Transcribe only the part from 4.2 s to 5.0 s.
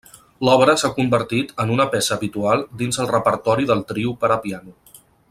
per a piano.